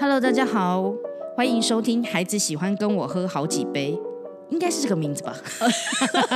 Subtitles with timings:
[0.00, 0.94] Hello，大家好，
[1.34, 3.92] 欢迎收听《孩子喜欢跟我喝好几杯》，
[4.52, 5.36] 应该是这个名字吧？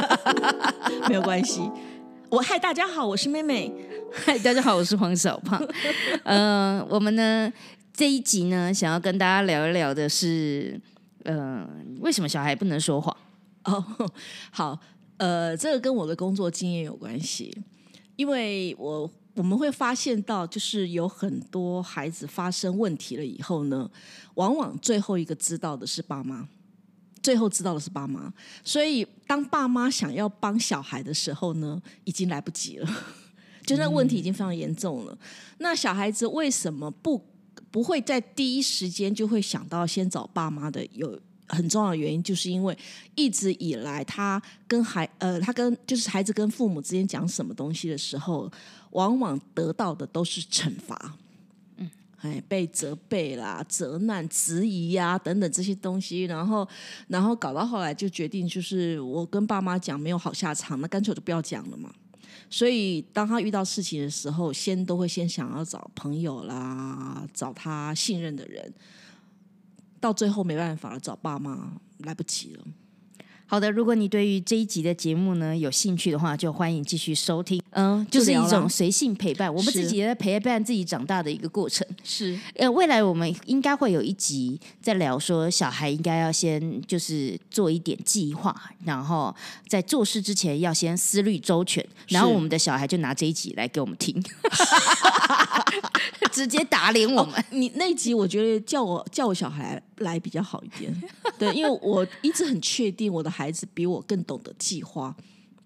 [1.09, 1.71] 没有关系。
[2.29, 3.73] 我嗨，大家好，我是妹妹。
[4.13, 5.65] 嗨，大家好，我是黄小胖。
[6.25, 7.53] 呃，我们呢
[7.93, 10.81] 这一集呢，想要跟大家聊一聊的是，
[11.23, 11.65] 呃，
[12.01, 13.17] 为什么小孩不能说谎？
[13.63, 13.85] 哦，
[14.51, 14.77] 好，
[15.19, 17.57] 呃，这个跟我的工作经验有关系，
[18.17, 23.91] 因为我我们会发现到，就是有很多孩子发生问题了以后呢，
[24.35, 26.47] 往往最后一个知道的是爸妈，
[27.23, 32.89] 最后知道的是爸妈，所以当爸妈想要帮小孩的时候呢，已经来不及了，
[33.65, 35.17] 就那问题已经非常严重了。
[35.59, 37.25] 那小孩子为什么不
[37.71, 40.87] 不会在第一时间就会想到先找爸妈的？
[40.93, 41.19] 有
[41.49, 42.77] 很重要的原因，就是因为
[43.15, 48.51] 一直以来他跟孩呃，他跟就是孩子跟父母之间讲什么东西的时候，
[48.93, 51.17] 往往得到的都是惩罚。
[51.77, 56.67] 嗯，哎，被责备啦、责难、质疑呀等等这些东西，然后
[57.09, 61.93] 然后搞到后来就决定，就是我跟爸妈讲没有好下场，那干脆我就不要讲了嘛。
[62.49, 68.73] 所以当他遇到事情的时候，先都会先想要找朋友啦，找他信任的人。
[69.99, 72.65] 到最后没办法了，找爸妈来不及了。
[73.47, 77.62] 好的，如果你对于这一集的节目呢有兴趣的话，就欢迎继续收听。
[77.73, 81.87] 嗯，就是一种随性陪伴，我们自己也在陪伴自己长大的一个过程。
[82.05, 89.35] 是，呃，未来我们应该会有一集在聊说，小孩应该要先就是做一点计划，然后
[89.67, 94.23] 在做事之前要先思虑周全，然后我们的小孩就拿这一集来给我们听。
[96.33, 97.45] 直接打脸我们！
[97.51, 101.03] 你那集我觉得叫我叫我小孩来比较好一点，
[101.39, 105.15] 对，因为我一直很确定我的孩子比我更懂得计划。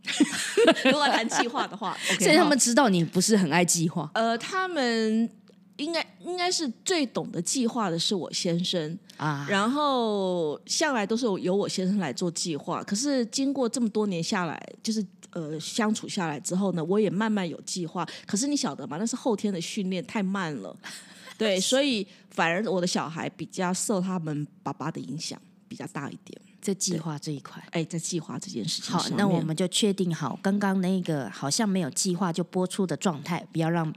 [0.87, 4.11] 如果谈计划的话， 所以他们知道你不是很爱计划。
[4.15, 5.29] 呃，他们
[5.77, 12.83] 应该应该是最懂得计划的是我先生啊，然后向来都是由我先生来做计划。
[12.83, 18.07] 可是经过这么多年下来，就是呃相处下来之后呢，我也慢慢有计划。
[18.27, 18.97] 可是你晓得吗？
[18.99, 20.75] 那是后天的训练太慢了，
[21.37, 26.41] 对，所以反而我的小孩比较受他们爸爸的影响比较大一点。
[26.67, 28.93] 在计划这一块，哎，在计划这件事情。
[28.93, 33.95] 好，那我们就确定好，刚刚那个好像没有计划就播出的状态，不要让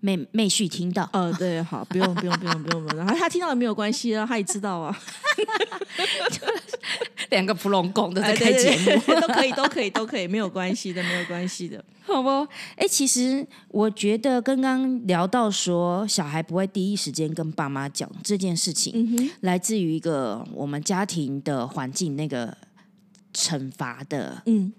[0.00, 1.08] 妹妹婿听到。
[1.12, 3.06] 呃，对，好，不用，不用，不用，不用，不用。
[3.06, 4.98] 他听到也没有关系啊，他也知道啊。
[7.30, 8.90] 两个普龙宫的在开节目，
[9.20, 11.84] 都可以，都可以，都可以，没有关系的，没有关系的。
[12.02, 12.28] 好不？
[12.74, 22.56] 哎，其实我觉得刚刚聊到说，小孩不会第一时间跟爸妈讲这件事情，来自于一个我们家庭的环境那个
[23.32, 24.72] 惩罚的，嗯。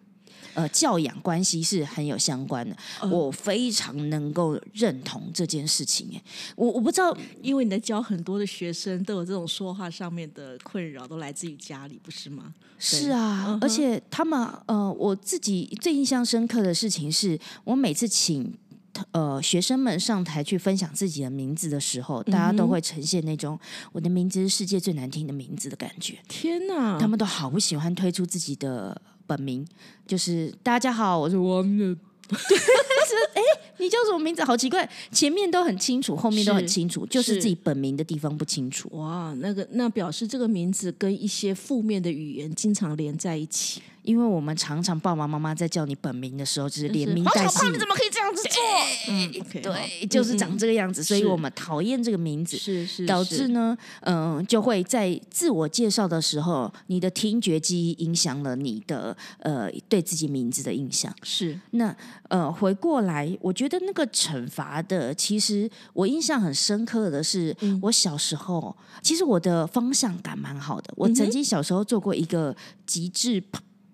[0.54, 2.76] 呃，教养关系是很有相关的，
[3.10, 6.10] 我非常能够认同这件事情。
[6.14, 6.22] 哎，
[6.56, 12.54] 我我不知道，因为你在教很多的学生都有这种说话上面的困扰，都来自于家里，不是吗？
[12.78, 18.54] 是啊，而且他们呃，我自己最印象深刻的事情是，我每次请
[19.12, 23.58] 呃学生们上台去分享自己的名字的时候，大家都会呈现那种
[23.92, 26.18] 我的名字是世界最难听的名字的感觉。
[26.28, 29.00] 天哪，他们都好不喜欢推出自己的。
[29.32, 29.66] 本名
[30.06, 31.96] 就是大家好，我是王的。
[33.34, 33.42] 哎，
[33.78, 34.44] 你叫什么名字？
[34.44, 38.90] 好奇怪，前面都很清楚，后面都很清楚，就是自己本名的地方不清楚。
[38.92, 43.82] 哇，那个那表示这个名字跟一些负面的语言经常连在一起。
[44.04, 48.62] 因为我们常常爸爸妈妈在叫你本名的时候，就是连名带姓，你怎么可以这样子做？
[49.10, 49.32] 嗯，
[49.62, 61.14] 对，就是长这个样子，所以我们讨厌这个名字，是是，导致呢，嗯，就会在自我介绍的时候，你的听觉记忆影响了你的呃对自己名字的印象。
[61.24, 61.96] 是，那
[62.30, 73.44] 呃回过来，我觉得那个惩罚的，其实我印象很深刻的是，我小时候，其实我的方向感蛮好的，我曾经小时候做过一个极致。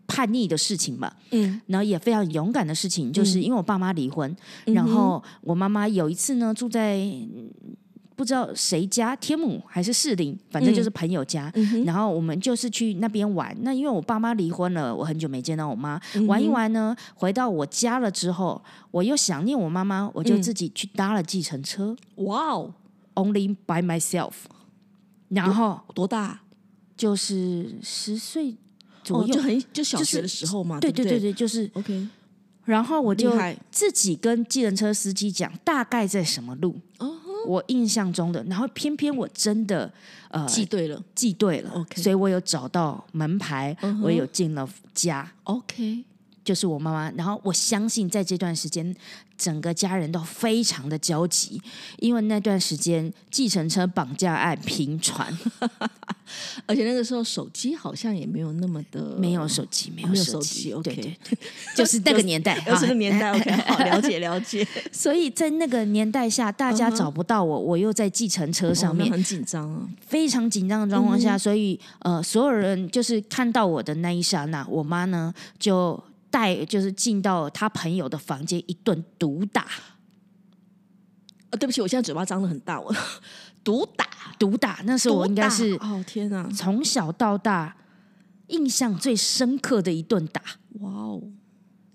[0.07, 4.33] 叛逆的事情吧，嗯，然后也非常勇敢的事情，就是因为我爸妈离婚，
[4.65, 7.05] 然后我妈妈有一次呢住在
[8.15, 11.51] 不知道谁家，天母还是士林，反正就是朋友家，
[11.85, 13.55] 然后我们就是去那边玩。
[13.61, 21.95] 那因为我爸妈离婚了，我很久没见到我妈，玩一玩呢，回到我家了之后，我又想念我妈妈，我就自己去搭了计程车。
[22.15, 22.73] 哇哦
[23.13, 24.31] ，Only by myself。
[25.29, 26.41] 然后多大？
[26.95, 28.55] 就是十岁。
[29.15, 32.07] 哦，就很就小学的时候嘛，对对对对，就是 OK。
[32.65, 33.31] 然后我就
[33.71, 36.75] 自己跟计程车司机讲大概在什么路，
[37.47, 38.43] 我印象中的。
[38.43, 39.89] 然后偏偏我真的
[40.29, 42.01] 呃记对了，记对了，OK。
[42.01, 43.73] 所以我有找到门牌，
[44.03, 46.03] 我有进了家，OK。
[46.47, 47.11] 就是我妈妈。
[47.17, 48.95] 然后我相信在这段时间，
[49.37, 51.61] 整个家人都非常的焦急，
[51.99, 55.37] 因为那段时间计程车绑架案频传，
[56.65, 60.95] 而且那个时候手机好像也没有那么的没有手机，没有手手机，OK。
[60.95, 61.17] 对对。
[61.29, 61.37] 对，
[61.75, 64.65] 就是那个年代， 又是哈个年代，OK，好了解了解。
[64.93, 79.65] 所以在那个年代下，大家找不到我，我又在计程车上面，哦很紧张啊，非常紧张的状况下，所以呃，所有人就是看到我的那一刹那，我妈呢就带就是进到他朋友的房间一顿毒打，
[81.49, 82.93] 呃，对不起，我现在嘴巴张的很大，我
[83.63, 84.05] 毒打，
[84.37, 87.75] 毒打，那时候我应该是哦，天哪，从小到大
[88.47, 90.41] 印象最深刻的一顿打。
[90.79, 91.21] 哇哦，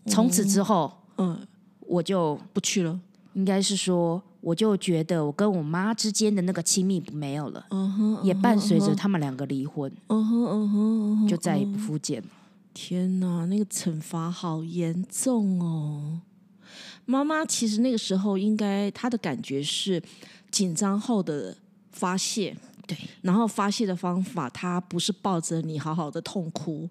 [0.06, 1.46] 从此之后，嗯，
[1.81, 2.99] 我就不去了，
[3.34, 10.70] 应该是说，我就觉得我跟我妈之间的那个亲密没有了，嗯哼，也伴随着他们两个离婚，嗯哼嗯
[11.20, 12.29] 哼，就再也不复见了。
[12.74, 16.20] 天哪，那个惩罚好严重哦！
[17.04, 20.02] 妈妈其实那个时候应该她的感觉是
[20.50, 21.56] 紧张后的
[21.90, 26.88] 发泄，对，然后发泄的方法，她不是抱着你好好的痛哭，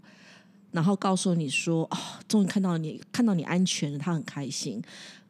[0.71, 1.97] 然后告诉你说：“哦，
[2.27, 4.81] 终于看到你，看到你安全了，她很开心。”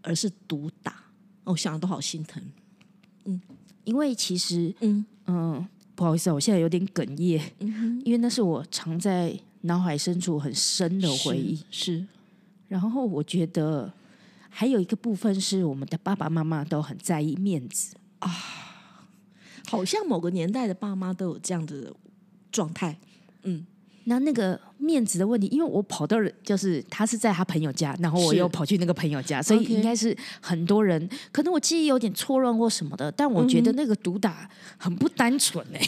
[0.03, 0.95] 而是毒打，
[1.44, 2.42] 我想的都好心疼。
[3.25, 3.39] 嗯
[3.83, 7.39] 因为其实嗯嗯，不好意思啊，我现在有点哽咽，
[8.03, 11.56] 因为那是我常在脑海深处很深的回忆。
[11.69, 11.98] 是。
[11.98, 12.08] 是
[12.68, 13.92] 然后我觉得
[14.50, 17.96] 还有一个部分是我们的爸爸妈妈都很在意面子。
[18.19, 18.30] 啊，
[19.68, 21.94] 好像某个年代的爸妈都有这样的
[22.52, 22.98] 状态。
[23.44, 23.66] 嗯。
[24.06, 35.80] 那那个面子的问题，因为我跑到人就是他是在他朋友家，然后我又跑去那个朋友家，所以应该是很多人，可能我记忆有点错乱或什么的，但我觉得那个毒打很不单纯哎、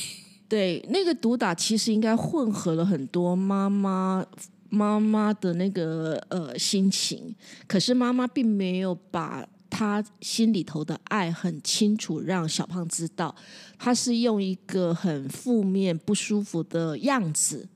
[0.53, 4.23] 对，那个毒打其实应该混合了很多妈妈
[4.69, 7.33] 妈妈的那个呃心情，
[7.65, 13.35] 可是妈妈并没有把她心里头的爱很清楚让小胖知道，
[13.79, 17.67] 她是用一个很负面不舒服的样子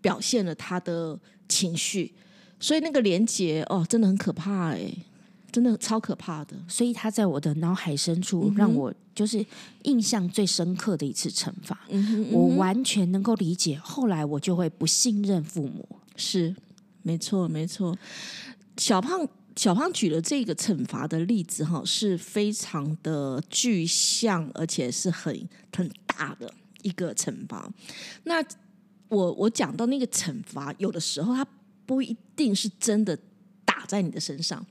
[0.00, 1.18] 表现了她的
[1.48, 2.14] 情绪，
[2.60, 4.88] 所以那个连结哦，真的很可怕哎，
[5.52, 6.56] 真的超可怕的。
[6.66, 9.44] 所以他在我的脑海深处让我就是
[9.82, 11.78] 印象最深刻的一次惩罚，
[12.30, 13.78] 我完全能够理解。
[13.78, 16.56] 后来我就会不信任父母，是，
[17.02, 17.96] 没错，没错。
[18.78, 25.46] 小胖小胖举了这个惩罚的例子哈，是非常的具象，而且是很
[25.76, 26.50] 很大的
[26.80, 27.70] 一个惩罚。
[28.24, 28.42] 那
[29.08, 31.46] 我我讲到那个惩罚，有的时候它
[31.84, 33.14] 不一定是真的
[33.66, 34.64] 打在你的身上。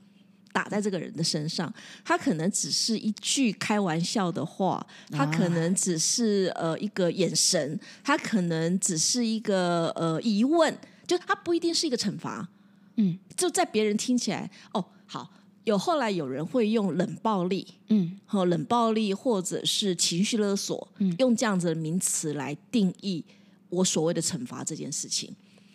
[0.52, 1.72] 打在这个人的身上，
[2.04, 10.76] 他可能只是一句开玩笑的话，他可能只是呃一个眼神，他可能只是一个呃疑问，
[11.06, 12.48] 就他不一定是一个惩罚。
[12.96, 15.30] 嗯，就在别人听起来，哦，好，
[15.64, 20.86] 有后来有人会用冷暴力，嗯，和冷暴力或者是情绪勒索，
[21.18, 23.24] 用这样子的名词来定义
[23.70, 25.34] 我所谓的惩罚这件事情。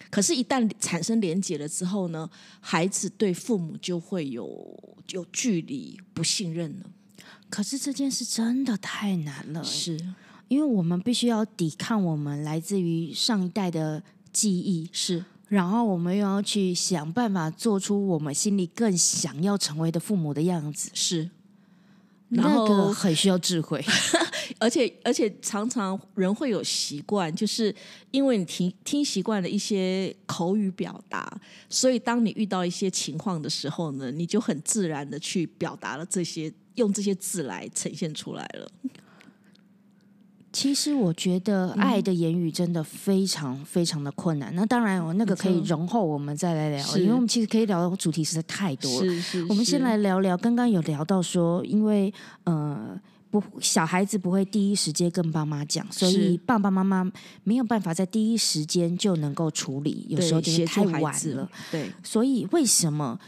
[0.09, 4.47] 可是，一旦产生连结了之后呢，孩子对父母就会有
[5.09, 6.85] 有距离、不信任了。
[7.49, 9.69] 可是这件事真的太难了、欸。
[9.69, 10.13] 是。
[10.47, 14.01] 因为我们必须要抵抗我们来自于上一代的
[14.31, 21.29] 记忆，是，然后我们又要去想办法做出我们心里更想要成为的父母的样子，是，
[22.29, 23.83] 然那个后很需要智慧。
[24.59, 27.73] 而且而且常常人会有习惯，就是
[28.09, 38.71] 因为你听听习惯了一些口语表达，所以当你遇到一些情况的时候呢，你就很自然的去表达了这些，用这些字来呈现出来了。
[40.51, 44.51] 其实我觉得爱的言语真的非常非常的困难。
[44.55, 49.07] 那当然，我那个可以容后我们再来聊，因为我们其实可以聊的主题实在太多了。
[49.07, 52.11] 是是我们先来聊聊，刚刚有聊到说，因为
[52.45, 52.99] 呃。
[53.39, 57.09] 不，小孩子不会第一时间跟爸妈讲，所以爸爸妈妈
[57.43, 63.19] 没有办法在第一时间就能够处理，有时候就是太晚了。，对，所以为什么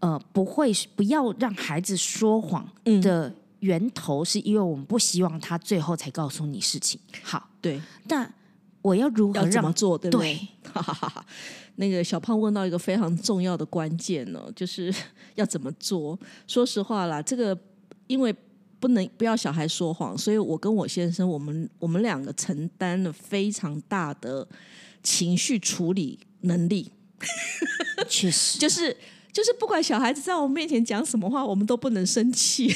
[0.00, 7.00] 呃不会不要让孩子说谎嗯的源头，是因为我们不希望他最后才告诉你事情。
[7.22, 8.32] 好，对，但
[8.82, 10.34] 我要如何怎么让做，对不对？
[10.34, 11.26] 对哈哈哈哈！
[11.76, 14.94] 那个小胖问到一个非常重要的关键呢，就是
[15.36, 16.18] 要怎么做。
[16.46, 17.58] 说实话啦，这个
[18.06, 18.34] 因为
[18.84, 24.46] 不能不要小孩说谎，所以我跟我先生，我们我们两个承担了非常大的
[25.02, 26.92] 情绪处理能力，
[28.06, 28.94] 确实就是
[29.32, 32.70] 就是不管小孩子在我们面前讲什么话，我们都不能生气。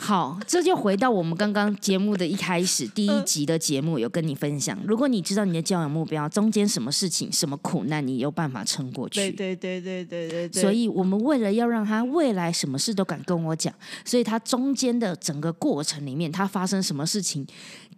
[0.00, 9.16] 好，这就回到我们刚刚节目的一开始，第一集的节目有跟你分享，如果你知道你的教养目标中间什么事情、什么苦难，你有办法撑过去。
[9.16, 10.62] 对对对对对对对。
[10.62, 13.74] 所以我们为了要让他未来什么事都敢跟我讲，
[14.04, 17.44] 所以他中间的整个过程里面，他发生什么事情，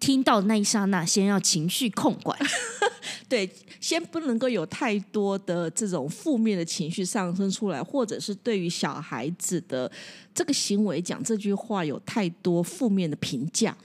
[0.00, 2.36] 听到那一刹那，先要情绪控管。
[3.30, 3.48] 对，
[3.80, 9.90] 先不能够有太多的这种负面的情绪上升出来，或者是对于小孩子的
[10.34, 13.76] 这个行为讲这句话有太多负面的评价。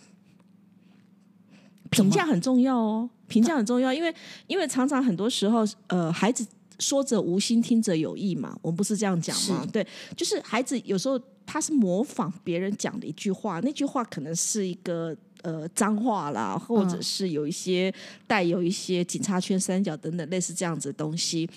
[1.92, 4.12] 评价很重要哦，评价很重要，因为
[4.48, 6.44] 因为常常很多时候，呃，孩子
[6.80, 9.64] 说者无心，听者有意嘛，我们不是这样讲吗？
[9.72, 9.86] 对，
[10.18, 15.16] 就是孩子有时候他是模仿别人讲的一句话，那句话可能是一个。
[15.46, 17.94] 呃，脏话啦，或者是有一些
[18.26, 21.48] 带有一些警察圈、三角等等类似这样子的东西。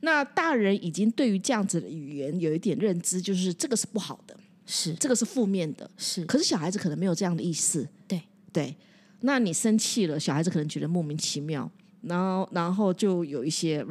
[0.00, 6.22] 那大人已经对于这样子的语言有一点认知，就是这个是不好的，是这个是负面的，是。
[6.26, 8.20] 可是小孩子可能没有这样的意思，对
[8.52, 8.76] 对。
[9.20, 11.70] 那你生气了，小孩子可能觉得莫名其妙，
[12.02, 13.82] 然后然后就有一些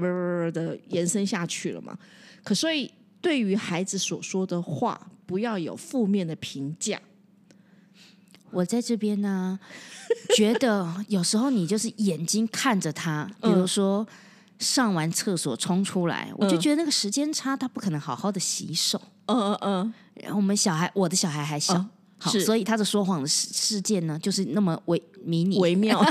[0.54, 1.98] 的延伸下去了嘛。
[2.44, 7.02] 可所以对于孩子所说的话，不要有负面的评价。
[8.52, 9.60] 我在这边呢，
[10.36, 14.08] 觉得有时候你就是眼睛看着他，比如说
[14.60, 19.02] 上完厕所冲出来，我就觉得那个时间差，他不可能好好的洗手。
[19.28, 19.94] 嗯嗯嗯。
[20.16, 21.74] 然后我们小孩，我的小孩还小，
[22.18, 26.04] 好，所以他的说谎的事事件呢，就是那么微迷你、微妙，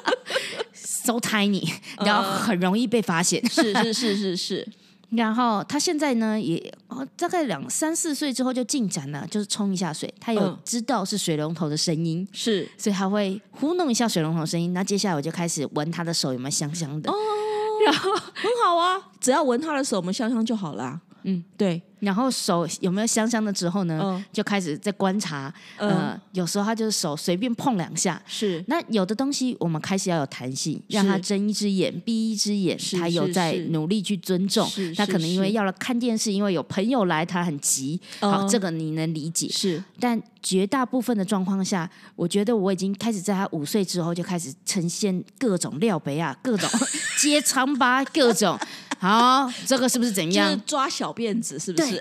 [0.72, 3.44] so tiny，然后很容易被发现。
[3.48, 4.68] 是是是是是。
[5.16, 14.72] 然后他现在呢，也哦，大概两三四岁之后就进展了，就是冲一下水，他有知道是水龙头的声音，是，所以他会糊弄一下水龙头声音。
[14.72, 17.14] 那接下来我就开始闻他的手有没有香香的，哦
[17.86, 21.00] 然后很好啊，只要闻他的手有没有香香就好了。
[21.24, 21.82] 嗯，对。
[22.00, 25.52] 然后手有没有香香的之后呢，就开始在观察。
[25.78, 28.20] 呃，有时候他就是手随便碰两下。
[28.26, 28.62] 是。
[28.68, 34.68] 那有的东西我们开始要有弹性，让他睁一只眼闭一只眼，他有在努力去尊重。
[34.94, 37.98] 他可能因为要了看电视，因为有朋友来，他很急。
[38.20, 39.48] 好，这个你能理解。
[39.48, 39.82] 是。
[39.98, 46.68] 但绝大部分的状况下，我觉得我已经开始在他五岁之后就开始呈现各种料杯啊，各种
[47.22, 48.58] 揭疮疤，各种。
[49.04, 50.48] 好，这个是不是怎样？
[50.48, 52.00] 就是抓小辫子是不是？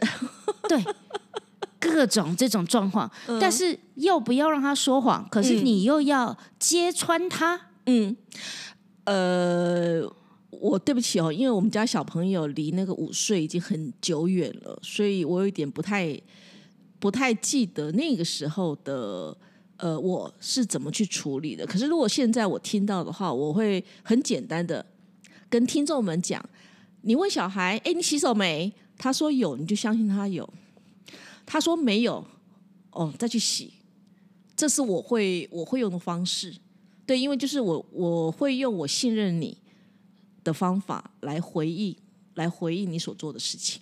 [0.69, 0.81] 对，
[1.77, 7.59] 各种这种状况，但是又不要让他说谎，可是你又要揭穿他。
[7.87, 8.15] 嗯，
[9.03, 10.01] 呃，
[10.49, 16.17] 我对不起哦，因为我们家小朋友离那个五岁已经很久远了，所以我有点不太
[16.99, 19.35] 不太记得那个时候的
[19.75, 21.65] 呃我是怎么去处理的。
[21.65, 24.85] 可是如果现在我听到的话，我会很简单的
[25.49, 26.41] 跟听众们讲。
[27.03, 30.47] 你问小孩：“哎，你洗手没？”他说有，你就相信他有。
[31.45, 32.25] 他说没有，
[32.91, 33.73] 哦，再去洗。
[34.55, 36.55] 这是我会我会用的方式。
[37.05, 39.57] 对，因为就是我我会用我信任你
[40.43, 41.97] 的方法来回忆，
[42.35, 43.81] 来回忆你所做的事情。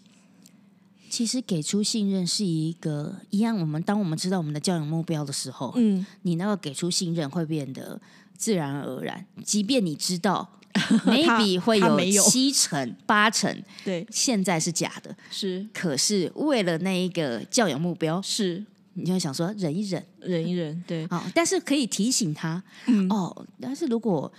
[1.09, 3.59] 其实给出信任是一个一样。
[3.59, 8.01] 我们当我们知道我们的教养目标的时候，嗯，你那个给出信任会变得
[8.35, 10.57] 自然而然，即便你知道。
[11.05, 15.65] maybe 会有七成八成，对，现在是假的，是。
[15.73, 18.63] 可是为了那一个教养目标，是，
[18.93, 21.07] 你就会想说忍一忍，忍一忍，对。
[21.07, 22.61] 好，但是可以提醒他，
[23.09, 24.31] 哦，但是如果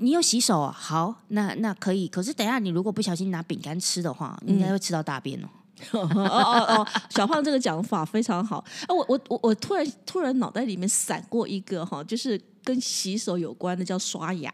[0.00, 2.08] 你有洗手，好，那那可以。
[2.08, 5.48] 可是等下你如果不小心拿饼干吃的话，应该会吃到大便哦。
[5.92, 8.56] 哦哦哦，小胖这个讲法非常好。
[8.56, 14.52] 啊，我我我我突然突然脑袋里面闪过一个哈，就是跟洗手有关的，叫刷牙。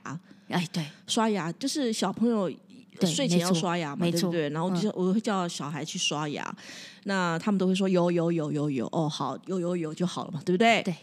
[0.53, 2.51] 哎，对，刷牙就是小朋友
[3.01, 4.49] 睡前要刷牙嘛，对不对？
[4.51, 6.55] 然后就我会叫小孩去刷牙，
[7.05, 10.83] 那他们都会说有有有有有哦，好有有有就好了嘛，对不对？
[10.83, 10.95] 对。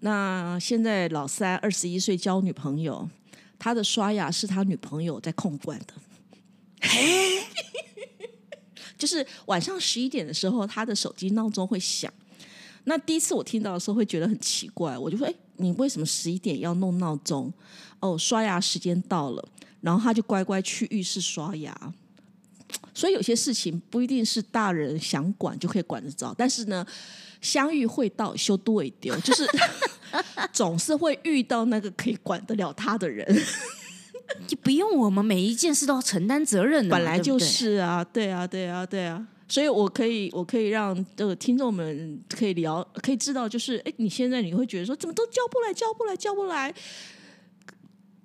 [0.00, 3.08] 那现在老三二十一岁交女朋友，
[3.58, 5.94] 他的刷牙是他女朋友在控管的，
[8.98, 12.12] 就是晚上十一点的时候，他的手机闹钟会响。
[12.84, 17.52] 那第一次我听到的时候会觉得很奇怪，我就说：“哎，你为什么十一点要弄闹钟？”
[18.00, 19.48] 哦，刷牙时间到了，
[19.80, 21.74] 然后他就乖乖去浴室刷牙。
[22.92, 26.84] 所以有些事情不一定是大人想管就可以管得着，但是呢，
[27.40, 29.46] 相遇会到修多一丢，就是
[30.52, 33.24] 总是会遇到那个可以管得了他的人。
[34.48, 39.24] 就不用我们每一件事都要承担责任，本来就是啊，对啊，对啊，对啊。
[39.48, 46.74] 所以我可以，我可以让这个听众们可以聊，可以知道，就是哎，你现在你会觉得说，怎么都叫不来，叫不来，叫不来。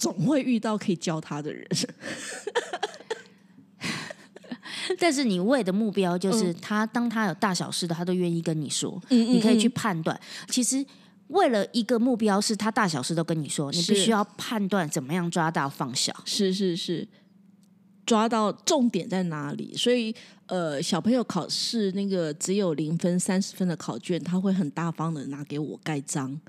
[0.02, 1.64] 总会遇到可以教他的人。
[4.98, 10.20] 但是你为的目标就是他，当他有大小事的，他都愿意跟你说，你可以去判断。
[10.50, 10.84] 其实
[11.28, 16.12] 为了一个目标，是他大小事都跟你说，你必须要判断怎么样抓到放小。
[16.26, 17.08] 是是是，
[18.04, 19.72] 抓到重点在哪里？
[19.78, 20.14] 所以
[20.48, 26.42] 呃，小朋友考试那个只有零分、三十分的考卷，他会很大方的拿给我盖章。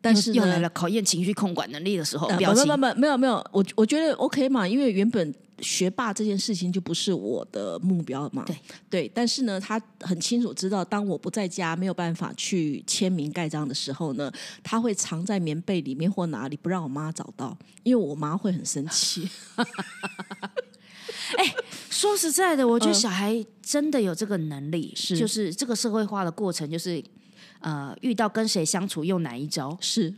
[0.00, 8.56] 但是又来了考验情绪控管能力的时候，表情没有没有没有，我我觉得 OK 嘛，因为原本学霸这件事情就不是我的目标嘛，对
[8.88, 9.10] 对。
[9.12, 14.32] 但是呢，他很清楚知道，当我不在家没有办法去签名盖章的时候呢，
[14.62, 19.28] 他会藏在棉被里面或哪里，不让我妈找到，因为我妈会很生气。
[21.36, 21.54] 哎，
[21.90, 27.02] 说实在的，我觉得小孩真的有这个能力，是就是这个社会化的过程，就是。
[27.60, 29.76] 呃，遇到跟谁相处用哪一招？
[29.80, 30.12] 是，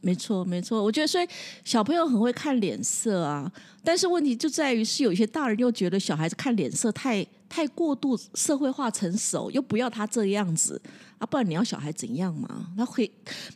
[0.00, 0.82] 没错，没错。
[0.82, 1.26] 我觉得，所以
[1.64, 3.50] 小朋友很会看脸色啊。
[3.82, 10.80] 但是问题就在于，是有些大人又觉得小孩子看脸色太太过度社会化成熟，又不要他这样子
[11.18, 12.72] 啊，不然你要小孩怎样嘛？
[12.76, 13.10] 他会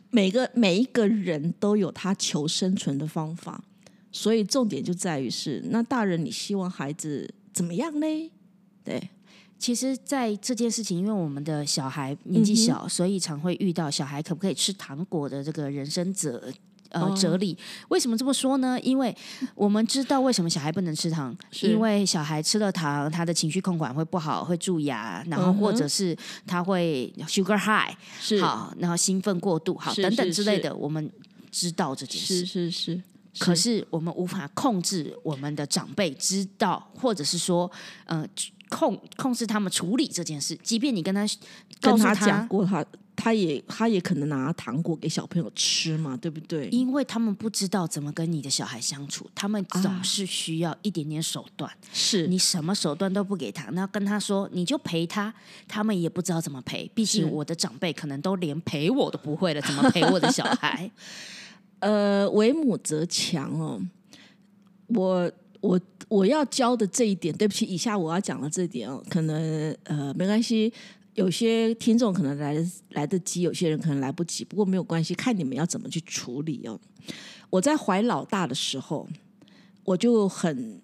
[0.09, 3.63] 每个每一个人都有他求生存的方法，
[4.11, 8.31] 所以重点就在于是，那大人你希望孩子怎么样呢？
[8.83, 9.09] 对。
[9.57, 16.51] 其实，在这件事情，因为我们的小孩年纪小，所以常会遇到小孩可不可以吃糖果的这个人生哲
[16.89, 17.57] 呃哲理。
[17.87, 18.79] 为什么这么说呢？
[18.81, 19.15] 因为
[19.55, 30.75] 我们知道为什么小孩不能吃糖，因为小孩吃了糖，他的情绪控管会不好，会蛀牙，然后或者是他会 sugar high，是好，然后兴奋过度，好等等之类的。
[30.75, 31.09] 我们
[31.49, 33.01] 知道这件事，是是是，
[33.39, 37.71] 可是我们无法控制我们的长辈知道，或者是说，
[38.05, 38.27] 呃。
[38.69, 41.25] 控控制他们处理这件事，即便你跟他
[41.81, 42.83] 跟他讲过，他
[43.15, 46.67] 他也他也可能拿糖果给小朋友吃嘛，对不对？
[46.69, 51.71] 因为他们不知道怎么跟你的小孩相处，他们总是需要一点点手段。
[51.93, 55.33] 是你什么手段都不给他，那跟他说你就陪他，
[55.67, 56.89] 他们也不知道怎么陪。
[56.93, 60.89] 毕竟我的长辈可能都连陪我都不会了，怎么陪我的小孩？
[61.79, 63.81] 呃，为母则强哦，
[64.87, 65.31] 我。
[65.61, 70.71] 我我要教的这一点，对不起，以下我要讲的这一点哦，可能呃没关系，
[71.15, 72.55] 有些听众可能来
[72.89, 76.79] 来得及，有些人可能来不及，不过没有关系，看你们要怎么去处理哦。
[77.49, 79.07] 我在怀老大的时候，
[79.83, 80.81] 我就很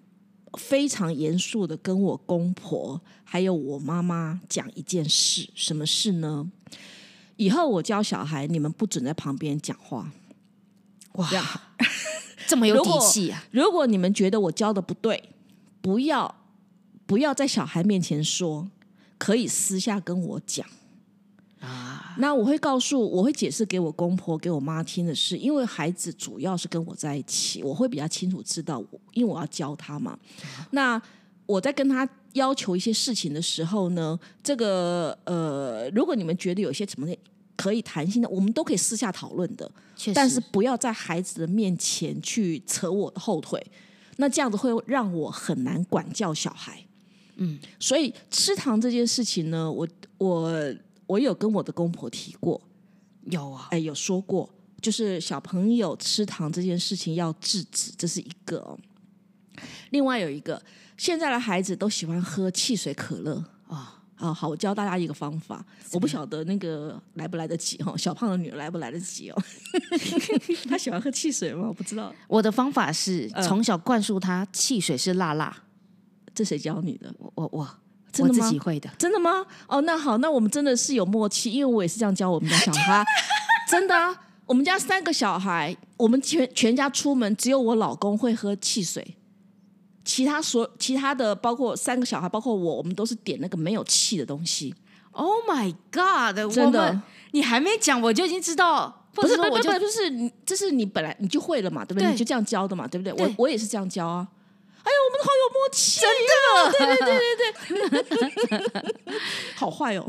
[0.58, 6.50] 非常严肃的跟我公婆还有我妈妈讲一件事，什么事呢？
[7.36, 10.12] 以后我教小孩，你们不准在旁边讲话。
[11.14, 11.28] 哇！
[12.52, 13.42] 这么有底气啊！
[13.50, 15.30] 如果你们觉得我教的不对，
[15.80, 16.34] 不要
[17.06, 18.68] 不要在小孩面前说，
[19.16, 20.66] 可以私下跟我讲
[21.60, 22.14] 啊。
[22.18, 28.84] 那我会告诉，我会解释给我公婆、给我妈听的是，因为孩子主要是跟我在一起，我会比较清楚知道，
[29.14, 30.18] 因为我要教他嘛。
[30.72, 31.00] 那
[31.46, 37.08] 我在跟他要求一些事情的时候呢，这个呃，如果你们觉得有些什么
[37.56, 39.70] 可以谈心的，我们都可以私下讨论的，
[40.14, 43.64] 但是不要在孩子的面前去扯我的后腿，
[44.16, 46.84] 那这样子会让我很难管教小孩。
[47.36, 49.88] 嗯，所以吃糖这件事情呢，我
[50.18, 50.74] 我
[51.06, 52.60] 我有跟我的公婆提过，
[53.24, 54.48] 有啊，哎，有说过，
[54.80, 58.58] 就是小朋友吃糖这件事情要制止，这是一个。
[58.58, 58.78] 哦
[59.90, 60.60] 另外有一个，
[60.96, 64.01] 现在的孩子都喜欢喝汽水、可乐啊。
[64.22, 65.64] 啊，好，我教大家一个方法。
[65.92, 69.42] 我不晓得那个来不来得及哈，小胖的女儿来不来得及哦？
[70.70, 71.66] 她喜欢喝汽水吗？
[71.66, 72.14] 我不知道。
[72.28, 75.54] 我的方法是从小灌输她汽水是辣辣。
[76.34, 77.12] 这谁教你的？
[77.18, 77.68] 我我我
[78.20, 78.88] 我自己会的。
[78.96, 79.44] 真的吗？
[79.66, 83.04] 哦，那好，那我们真的是有默契，因为我也是这样教我们家小孩。
[83.68, 84.14] 真的啊，
[84.46, 89.16] 我们家三个小孩，我们全全家出门只有我老公会喝汽水。
[90.04, 94.74] 其他所其他的包括三个小孩，包括我，我们都是点那个没有气的东西。
[95.12, 96.36] Oh my god！
[96.54, 97.00] 真的，
[97.32, 102.10] 你还没讲我就已经知道，不是不是不是，就是你这是你本来你就会了嘛，对不对？
[102.10, 103.12] 你就这样教的嘛，对不对？
[103.12, 104.26] 我我也是这样教啊。
[104.82, 109.20] 哎呀，我们好有默契，真的，对对对对对，
[109.54, 110.08] 好坏哦。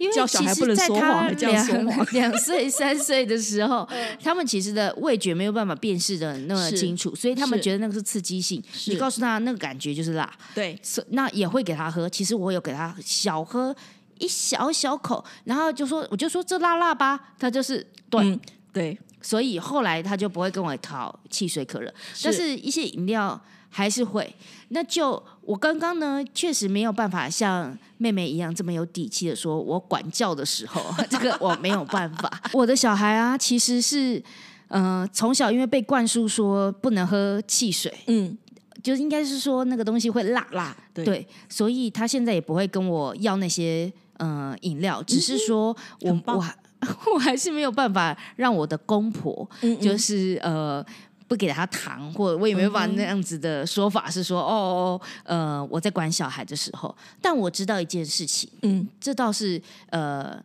[0.00, 3.86] 因为其实在他两 两岁三岁的时候，
[4.24, 8.62] 他们其实的味觉没有办法辨识的那么清楚，所以他们觉得那个是刺激性。
[8.86, 12.08] 你告诉他那个感觉就是辣，对，那也会给他喝。
[12.08, 13.76] 其实我有给他小喝
[14.18, 18.40] 一小小口，然后就说我就说这辣辣吧，他就是对
[18.72, 23.38] 对，所以后来他就不会跟我讨汽水可乐，但是一些饮料。
[23.70, 24.34] 还是会，
[24.70, 32.30] 那就我刚刚呢，确实没有办法像妹妹一样这么有底气的说，我管教的时候， 这个我没有办法。
[32.52, 34.22] 我的小孩啊，其实是，
[34.68, 38.36] 呃，从小因为被灌输说不能喝汽水，嗯，
[38.82, 46.54] 就应该是说那个东西会辣辣，对，所以他现在也不会跟我要那些嗯饮料，只是说我我还
[47.14, 49.48] 我还是没有办法让我的公婆
[49.80, 50.84] 就是呃。
[51.30, 60.42] 不给他糖，或我也没有把那样子的说法是说哦，呃，我在管小孩的时候，但我知道一件事情，嗯，这倒是呃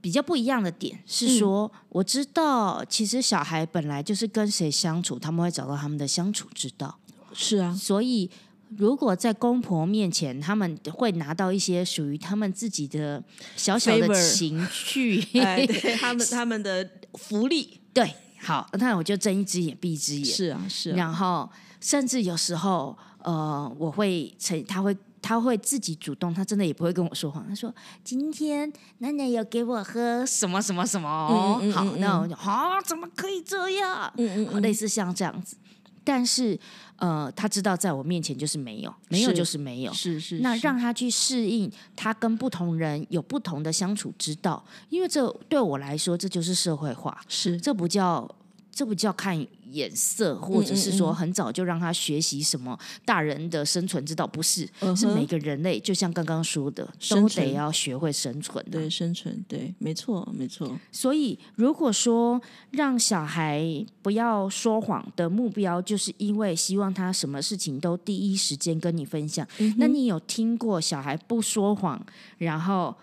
[0.00, 6.98] 比较不一样的点是说，我知道其实小孩本来就是跟谁相处，他们会找到他们的相处之道，
[7.34, 8.30] 是啊，所以
[8.78, 13.22] 如果在公婆面前，他们会拿到一些属于他们自己的
[13.54, 18.14] 小小的情绪，对他们他们的福利， 对。
[18.42, 20.24] 好，那我就睁一只眼闭一只眼。
[20.24, 20.90] 是啊，是。
[20.92, 21.48] 然后，
[21.80, 27.46] 甚至有时候，呃，我会成，他会，他会自己主动，他真的也不会跟我说谎。
[27.46, 27.72] 他说
[28.02, 34.10] ：“今天奶奶有给我喝什么什么什么。”好，那我就啊，怎么可以这样？
[34.16, 35.56] 嗯嗯，类似像这样子。
[36.02, 36.58] 但是，
[36.96, 40.38] 呃，他知道在我面前就是没有，没有就是没有，是是。
[40.40, 48.28] 那让他去适应，他跟不同人有不同的相处之道，因为这对我来说，这就是社会化，是这不叫。
[48.72, 49.38] 这不叫看
[49.72, 58.64] 眼色，或者是说很早就让他学习什么大人的生存之道，不是，是每个人类，就像刚刚说的，都得要学会生存。
[58.70, 60.78] 对，生存，对，没错，没错。
[60.90, 63.62] 所以，如果说让小孩
[64.02, 72.04] 不要说谎的目标，就是因为希望他什么事情都第一时间跟你分享，那你有听过小孩不说谎，
[72.38, 72.94] 然后？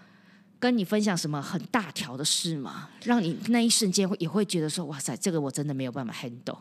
[0.60, 2.90] 跟你分享什么很大条的事吗？
[3.04, 6.58] 让你那一瞬间会也会觉得说，哇塞，这个我真的没有办法 handle。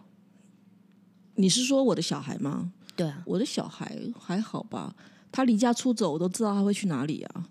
[1.36, 2.72] 你是说我的小孩吗？
[2.94, 4.94] 对啊，我的小孩还好吧？
[5.32, 7.48] 他离家出走，我都知道他会去哪里啊。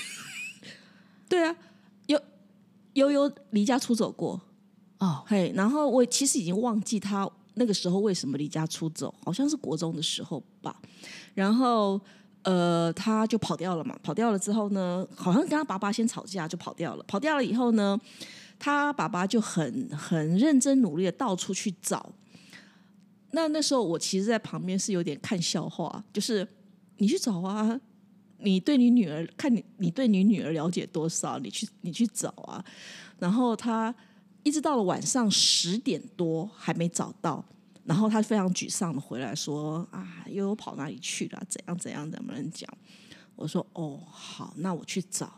[1.28, 1.56] 对啊，
[2.06, 2.20] 悠
[2.94, 4.40] 悠悠离家出走过
[4.98, 10.76] 哦，嘿，然后我其实已经忘记他那个时候为什么离家出走，好像是国中的时候吧，
[11.34, 12.00] 然后。
[12.42, 17.04] 呃，他就跑掉了嘛，跑掉了之后呢，好像跟他爸爸先吵架就跑掉了。
[17.06, 17.98] 跑掉了以后呢，
[18.58, 22.12] 他爸爸就很很认真努力的到处去找。
[23.30, 26.46] 那那时候我其实，在旁边是有点看笑话，就是
[26.98, 27.80] 你去找啊，
[28.38, 32.64] 你对你女儿看你你对你女儿了解多少，你去你去找啊。
[33.18, 33.94] 然后他
[34.42, 37.44] 一直到了晚上十点多还没找到。
[37.84, 41.42] 然后他非常沮丧的回来说：“啊，悠悠跑哪里去了？
[41.48, 42.10] 怎样怎样？
[42.10, 42.68] 怎么能讲？”
[43.34, 45.32] 我说：“哦，好，那我去找。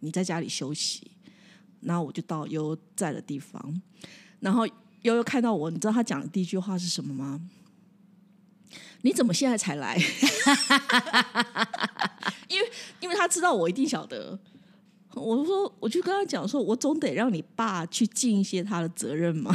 [0.00, 1.10] 你在家里休息。”
[1.82, 3.82] 然后我就到悠悠在的地方。
[4.40, 4.66] 然后
[5.02, 7.40] 悠悠看到我，你知道他讲的第一句话是什么吗？
[9.02, 9.96] 你怎么现在才来？
[12.48, 14.38] 因为因为他知道我一定晓得。
[15.14, 19.52] 我说，我就跟他讲说，我总得让你爸去尽一些他的责任嘛。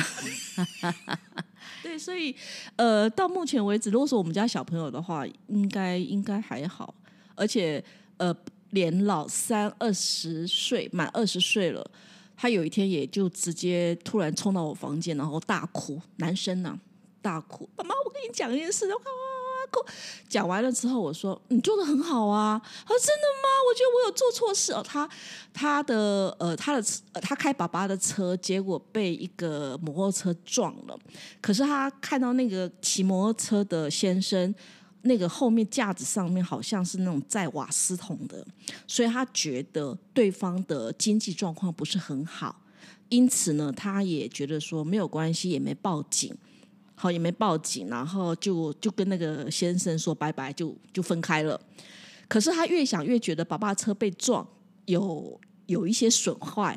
[1.87, 2.35] 对，所以
[2.75, 6.93] 呃，到目前为止，如果说我们家小朋友的话，应该应该还好，
[7.33, 7.81] 而且
[8.17, 8.35] 呃，
[8.71, 11.89] 连老三二十岁满二十岁了，
[12.35, 16.77] 他有一天也就直接突然冲到我房间，然后大哭，男生呢
[17.21, 18.99] 大哭，妈妈，我跟你讲一件事，我
[20.27, 22.61] 讲完了之后，我说你做的很好啊。
[22.63, 23.47] 他说真的吗？
[23.67, 24.83] 我觉得我有做错事哦。
[24.83, 25.09] 他
[25.53, 26.85] 他的呃他的
[27.21, 30.97] 他开爸爸的车，结果被一个摩托车撞了。
[31.41, 34.53] 可是他看到那个骑摩托车的先生，
[35.03, 38.45] 那个后面架子上面好像是那种载瓦斯桶的，
[38.87, 42.61] 所以他觉得对方的经济状况不是很好，
[43.09, 46.35] 因此呢，他也觉得说没有关系，也没报警。
[46.99, 51.59] 好，也没报警，然后就就跟那个先生说拜拜，就就分开了。
[52.27, 54.45] 可是他越想越觉得爸爸车被撞，
[54.85, 56.75] 有有一些损坏，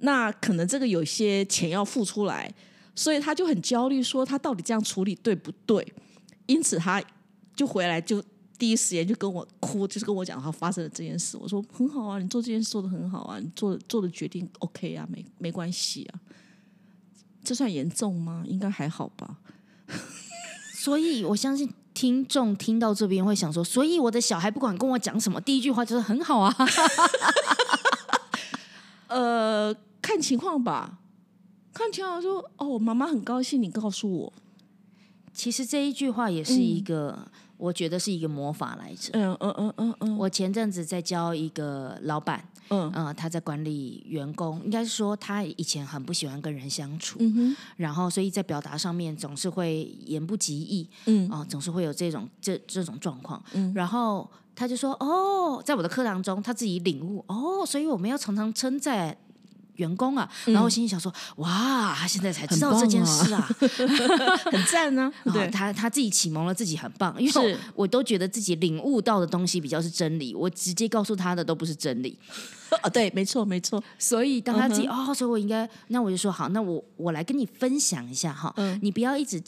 [0.00, 2.52] 那可能这个有些钱要付出来，
[2.94, 5.94] 所以他就很焦虑，说他到底这样处理对不对？
[6.44, 7.02] 因此他
[7.56, 8.22] 就回来，就
[8.58, 11.38] 第一时间就跟我哭，就是跟我讲他发生了这件事。
[11.38, 16.20] 我说很好啊，你做这件事做的很好啊，你做做的决定 OK 啊，没没关系啊。
[17.42, 18.44] 这算严重吗？
[18.46, 19.38] 应该还好吧。
[20.72, 26.54] 所以，我相信听众听到这边会想说：，所以我的小孩不管跟我讲什么，第一句话就是很好啊。
[29.08, 30.98] 呃，看情况吧，
[31.72, 34.32] 看情况说哦，妈妈很高兴你告诉我。
[35.32, 37.28] 其实这一句话也是一个。
[37.56, 39.10] 我觉得是一个魔法来着。
[39.12, 40.18] 嗯嗯嗯嗯嗯。
[40.18, 42.90] 我前阵子在教一个老板，嗯。
[42.94, 51.28] 嗯，他在管理员工，应该是说他以前很不喜欢跟人相处，嗯哼，然后所以在表达上面总是会言不及义，嗯。
[51.30, 53.42] 啊，总是会有这种这这种状况。
[53.52, 59.16] 嗯，然后他就说：“哦，在我的课堂中，他自己领悟，哦，所以我们要常常称赞
[59.76, 63.48] 员工啊，然后我心里想说，哇，他现在才知道这件事啊，
[64.50, 65.12] 很赞呢。
[65.32, 67.14] 对，他他自己启蒙了自己，很棒。
[67.20, 72.18] 因为我都觉得自己领悟到的东西比较是真理，我直接告诉他的都不是真理。
[72.82, 73.82] 啊， 对，没错，没错。
[73.98, 79.42] 所以当他自己哦，所以我应该，那我就说好，那我我来跟你分享一下哈，你不要一直。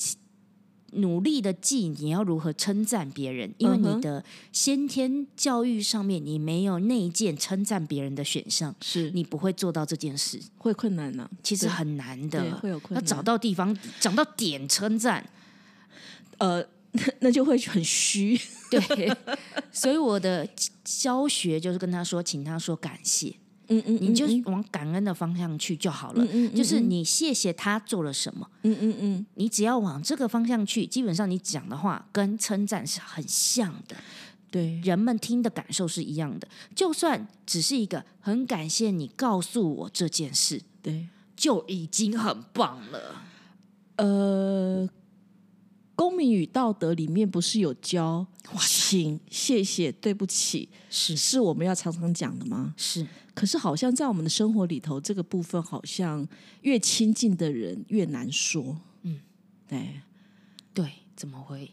[0.97, 3.53] 努力的记，你要如何称赞别人？
[3.59, 11.29] 因为你的先天教育上面，你没有内建称赞别人的选项，是你不会做到这件事，会困难呢。
[11.43, 13.03] 其实很难的，会有困难。
[13.03, 15.29] 要找到地方，找到点称赞，
[16.39, 16.65] 呃，
[17.21, 18.41] 那就会很虚。
[18.71, 19.17] 对，
[19.71, 20.49] 所以我的
[20.85, 23.35] 教学就是跟他说，请他说感谢。
[23.69, 26.25] 嗯嗯，你就往感恩的方向去就好了。
[26.25, 28.49] 嗯嗯，就是你谢谢他做了什么。
[28.63, 33.97] 嗯嗯嗯，你只要往这个方向去，基本上你讲的话跟称赞是很像的。
[34.51, 36.49] 对，人们听的感受是一样的。
[36.75, 43.23] 就算只是一个很感谢你告诉我这件事，对，就已经很棒了。
[43.97, 44.89] 呃，
[45.97, 48.25] 公民与道德里面不是有教，
[48.61, 52.73] 请、谢谢、对不起，是是我们要常常讲的吗？
[52.77, 53.05] 是。
[53.37, 56.27] 可是，好像在我们的生活里头，这个部分好像
[56.63, 58.75] 越亲近的人越难说。
[59.03, 59.21] 嗯，
[59.69, 60.01] 对，
[60.73, 61.71] 对，怎么会？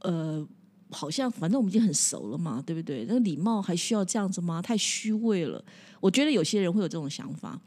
[0.00, 0.46] 呃，
[0.90, 3.06] 好像反正我们已经很熟了嘛，对不对？
[3.06, 4.60] 那个礼貌还需要这样子吗？
[4.60, 5.64] 太虚伪了。
[6.00, 7.58] 我觉得有些人会有这种想法，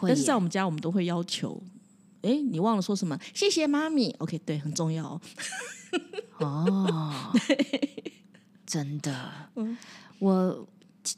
[0.00, 1.62] 但是在我们家，我们都会要求。
[2.22, 3.16] 哎，你忘了说什么？
[3.32, 4.10] 谢谢妈咪。
[4.18, 5.20] OK，对，很重要。
[6.38, 7.32] 哦，
[8.66, 9.78] 真的，嗯
[10.18, 10.66] 我。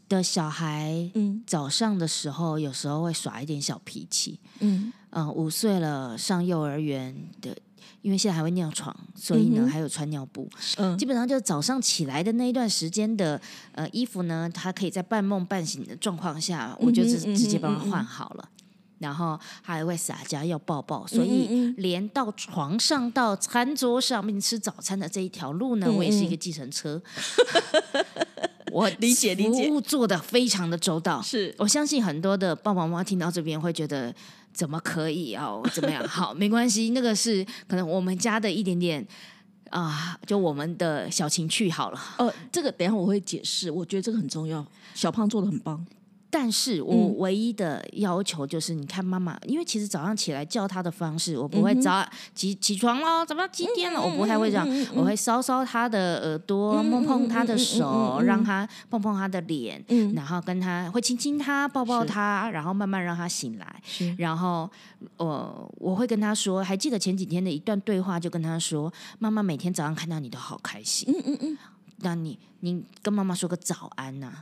[0.09, 4.93] 的小孩，嗯，早上的时候有时候会耍一点小脾气，嗯。
[5.11, 7.57] 嗯，五岁了上幼儿园的，
[8.03, 10.47] 因为现在还会尿床，所以呢还有穿尿布，
[10.77, 13.41] 嗯，基本上就早上起来的那一段时间的
[13.73, 18.51] 呃衣服呢，他可以在半梦半醒的状况下，我就直直接帮他换好了，
[18.99, 27.01] 然后还会撒娇要抱抱，所以连到床上到餐桌上面吃早餐的这一条路呢，我也是一个计程车。
[28.73, 34.15] 我理解理解，服务做的非常的周到，是我相信很多的爸爸妈妈听到这边会觉得
[34.53, 35.63] 怎么可以哦？
[35.73, 36.03] 怎么样？
[36.09, 39.07] 好，没关系，那个是可能我们家的一点点
[39.71, 42.01] 啊，就我们的小情趣好了。
[42.19, 44.65] 呃，这个等下我会解释，我觉得这个很重要。
[44.95, 45.85] 小胖做的很棒。
[46.31, 54.01] 但是我唯一的要求就是，你看妈妈，因为其实早上起来叫她的方式，我不会早起起床喽，怎么几点了？
[54.01, 59.83] 我不太会这样，我会搔搔她的耳朵，摸碰她的手，让她碰碰她的脸，
[60.15, 63.83] 然后跟她会亲亲她，抱抱她，然后慢慢让她醒来。
[64.19, 64.71] 然后
[65.17, 71.13] 我我会跟她说，还记得前几天的一段对话，就跟她说，妈妈每天早上看到你都好开心。
[71.13, 71.59] 嗯嗯嗯。
[72.01, 74.33] 那你你跟妈妈说个早安呐，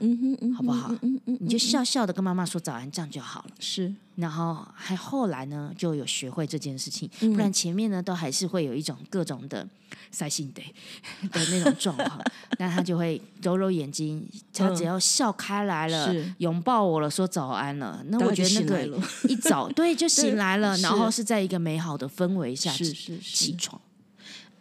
[0.56, 0.92] 好不好？
[1.24, 3.50] 你就笑笑的跟妈妈说早安，这样就好了。
[3.58, 9.66] 是，然后还后来呢，就有学会这件事情，不然前面呢都还是会有一种各种的
[10.10, 10.62] 塞心的
[11.30, 12.20] 的那种状况。
[12.58, 23.80] 那他就会揉揉眼睛，他只要笑开来了，拥抱我了，说早安了，那我觉得那个一早对就醒来了，然后是在一个美好的氛围下起床。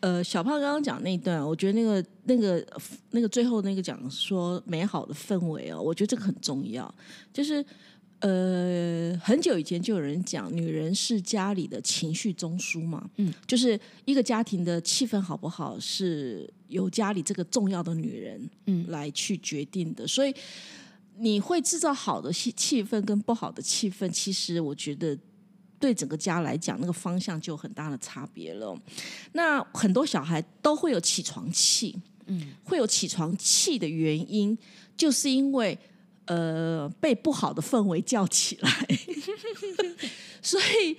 [0.05, 2.63] 呃，小胖刚刚讲那段，我觉得那个、那个、
[3.09, 6.93] 那个最后那个讲说美好的氛围哦，我觉得这个很重要。
[7.33, 7.65] 就是
[8.19, 20.07] 呃，很久以前就有人讲，女人是家里的情绪中枢嘛，嗯，就是一个家庭的气氛好不好，是由家里这个重要的女人嗯来去决定的。
[20.07, 20.31] 所以
[21.17, 25.17] 你会制造好的气气氛跟不好的气氛，其实我觉得。
[25.85, 28.75] 对整个家来讲，那个方向就有很大的差别了。
[29.33, 31.95] 那很多小孩都会有起床气，
[32.25, 34.57] 嗯，会有起床气的原因，
[34.97, 35.77] 就是因为
[36.25, 38.87] 呃被不好的氛围叫起来，
[40.41, 40.97] 所以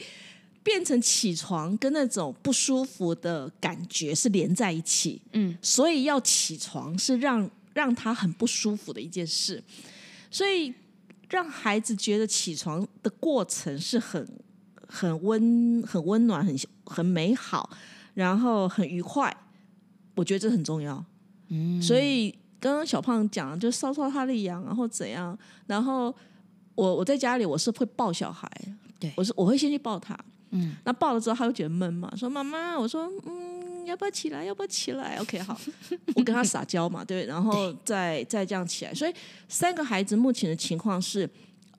[0.62, 9.60] 变成起床跟那种不舒服的感觉是连在一起，嗯，所以要起床是让让他很不舒服的一件事，
[10.30, 10.72] 所以
[11.28, 14.24] 让孩子觉得起床的过程是很。
[14.86, 17.68] 很温、很温暖、很很美好，
[18.14, 19.34] 然后很愉快，
[20.14, 21.04] 我觉得这很重要。
[21.48, 25.36] 嗯，所以刚刚小胖讲，就搔搔他的痒，然后怎样？
[25.66, 26.14] 然后
[26.74, 28.50] 我我在家里我是会抱小孩，
[28.98, 30.18] 对我是我会先去抱他。
[30.50, 34.44] 嗯，那抱了之后他会觉得闷嘛，说妈妈，我说嗯，要不要起来？
[34.44, 35.60] 要不要起来？OK，好，
[36.14, 38.94] 我跟他撒娇嘛，对，然后再再这样起来。
[38.94, 39.12] 所以
[39.48, 41.28] 三个孩子目前的情况是，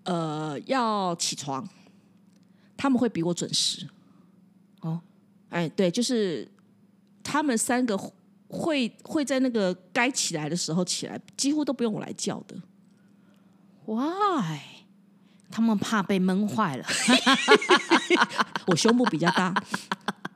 [0.03, 1.67] 呃，要起床。
[2.77, 3.87] 他们会比我准时，
[4.81, 5.01] 哦，
[5.49, 6.47] 哎，对，就是
[7.23, 7.97] 他们三个
[8.47, 12.55] 会会在那个该起来的时候起来，几乎都不用我来叫的。
[13.85, 14.59] Why？
[15.49, 16.85] 他们怕被闷坏了。
[18.67, 19.53] 我胸部比较大，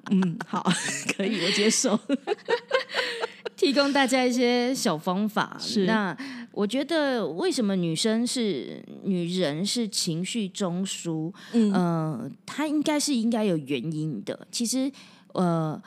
[0.10, 0.66] 嗯，好，
[1.16, 2.00] 可以，我接受。
[3.58, 5.56] 提供大家一些小方法。
[5.60, 6.18] 是那
[6.54, 11.34] 我觉得为什么女生是女人是情绪中枢？
[11.54, 14.48] 嗯，呃，她应该是应该有原因的。
[14.52, 14.92] 其实，
[15.34, 15.82] 呃，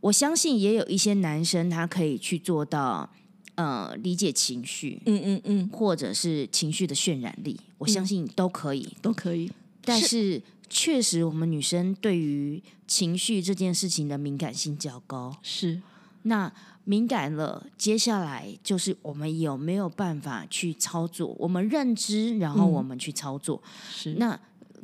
[0.00, 3.08] 我相信也有一些男生他可以去做到，
[3.54, 8.88] 呃，理解情绪，嗯嗯嗯，或者是情绪的渲染力，我相信都可以。
[9.02, 9.50] 都可以。
[9.82, 15.34] 但是，确实我们女生对于情绪这件事情的敏感性较高。
[15.42, 15.80] 是，
[16.22, 16.52] 那
[16.90, 21.36] 敏感了，接下来就是我们有没有办法去操作？
[21.38, 23.62] 我们认知，然后我们去操作。
[23.94, 24.36] 是那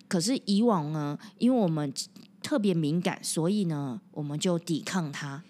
[0.06, 1.92] 可是以往呢，因为我们
[2.40, 5.42] 特别敏感，所以呢，我们就抵抗它。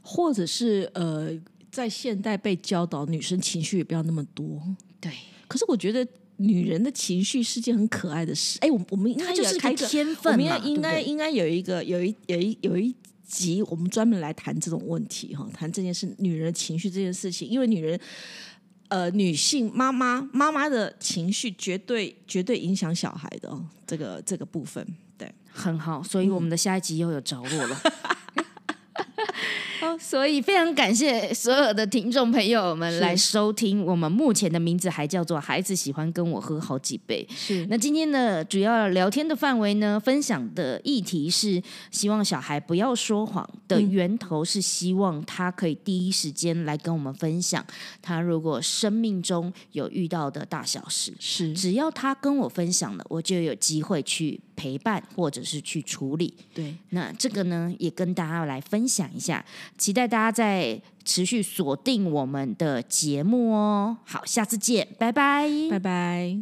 [0.00, 1.36] 或者是呃，
[1.72, 4.62] 在现代被教导女生情绪也不要那么多。
[5.00, 5.12] 对，
[5.48, 8.60] 可是我觉得女人的情绪是件很可爱的事。
[8.60, 12.94] 哎，我我们应该就是个也开一个天分我们应该，应该应该有一个有一有一有一
[13.28, 18.00] 集，我们专门来谈这种问题哈，谈这件事，女人情绪这件事情，因为女人。
[18.90, 24.82] 呃，女性妈妈妈妈的情绪绝对绝对影响小孩的哦，这个这个部分，
[25.18, 27.82] 对，很好，所以我们的下一集又有着落了。
[27.84, 27.92] 哦，
[29.98, 33.84] 所以非常感谢所有的听众朋友们来收听。
[33.84, 37.26] 我们目前的名字还叫做“孩子喜欢跟我喝好几杯”。
[37.34, 47.64] 是那今天的主要聊天的范围呢，分享的议题是希望小孩不要说谎的源头是希望他可以第一时间来跟我们分享
[48.00, 51.12] 他如果生命中有遇到的大小事。
[51.18, 56.34] 是只要他跟我分享了，我就有机会去陪伴或者是去处理。
[56.52, 59.44] 对，那这个呢，也跟大家来分享一下，
[59.78, 63.98] 期待大家在持续锁定我们的节目哦。
[64.04, 66.38] 好，下次见，拜拜，拜拜。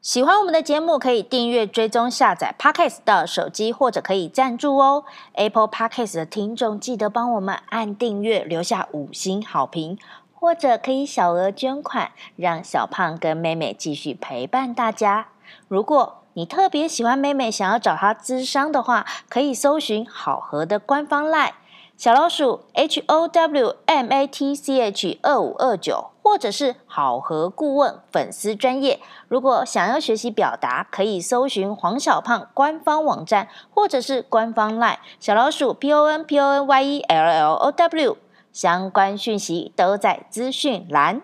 [0.00, 5.04] 喜欢我们的节目，可以订阅、追踪、下载 Podcast 到手机，或者可以赞助哦。
[5.34, 9.98] Apple Podcast 的听众记得帮我们按订阅，留下五星好评，
[10.40, 15.28] 或者可以小额捐款，让小胖跟妹妹继续陪伴大家。
[15.66, 21.50] 如果你特别喜欢妹妹，想要找她咨商的话，可以搜寻好合的官方 LINE
[21.96, 29.00] 小老鼠 H O W M A T C H 二五二九，或者是好合顾问粉丝专业。
[29.26, 38.16] 如果想要学习表达，可以搜寻黄小胖官方网站，或者是官方 LINE 小老鼠 P O N P O N Y E L L O W，
[38.52, 41.22] 相关讯息都在资讯栏。